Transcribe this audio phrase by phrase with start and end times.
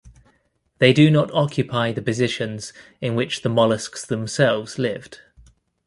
[0.79, 5.19] They do not occupy the positions in which the molluscs themselves lived.